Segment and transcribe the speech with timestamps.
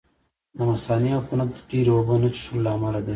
[0.55, 3.09] د مثانې عفونت ډېرې اوبه نه څښلو له امله دی.